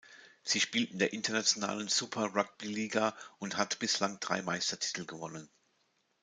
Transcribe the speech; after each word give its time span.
Sie 0.41 0.59
spielt 0.59 0.89
in 0.93 0.97
der 0.97 1.13
internationalen 1.13 1.87
Super 1.87 2.33
Rugby-Liga 2.33 3.15
und 3.37 3.57
hat 3.57 3.77
bislang 3.77 4.19
drei 4.19 4.41
Meistertitel 4.41 5.05
gewonnen. 5.05 5.47